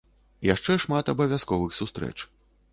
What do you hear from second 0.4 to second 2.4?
Яшчэ шмат абавязковых сустрэч.